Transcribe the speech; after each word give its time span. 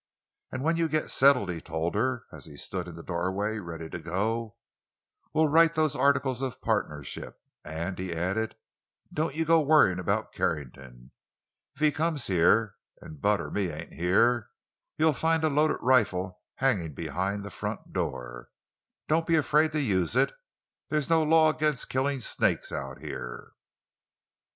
"And 0.51 0.63
when 0.63 0.77
you 0.77 0.89
get 0.89 1.11
settled," 1.11 1.51
he 1.51 1.61
told 1.61 1.93
her, 1.93 2.25
as 2.33 2.45
he 2.45 2.57
stood 2.57 2.87
in 2.87 2.95
the 2.95 3.03
doorway, 3.03 3.59
ready 3.59 3.87
to 3.87 3.99
go, 3.99 4.55
"we'll 5.31 5.47
write 5.47 5.75
those 5.75 5.95
articles 5.95 6.41
of 6.41 6.59
partnership. 6.59 7.39
And," 7.63 7.99
he 7.99 8.11
added, 8.11 8.55
"don't 9.13 9.35
you 9.35 9.45
go 9.45 9.59
to 9.61 9.67
worrying 9.67 9.99
about 9.99 10.33
Carrington. 10.33 11.11
If 11.75 11.81
he 11.81 11.91
comes 11.91 12.25
here, 12.25 12.77
and 12.99 13.21
Bud 13.21 13.41
or 13.41 13.51
me 13.51 13.69
ain't 13.69 13.93
here, 13.93 14.49
you'll 14.97 15.13
find 15.13 15.43
a 15.43 15.49
loaded 15.49 15.77
rifle 15.81 16.41
hanging 16.55 16.95
behind 16.95 17.43
the 17.45 17.51
front 17.51 17.93
door. 17.93 18.49
Don't 19.07 19.27
be 19.27 19.35
afraid 19.35 19.71
to 19.73 19.79
use 19.79 20.15
it—there's 20.15 21.11
no 21.11 21.21
law 21.21 21.51
against 21.51 21.89
killing 21.89 22.21
snakes 22.21 22.71
out 22.71 23.01
here!" 23.01 23.51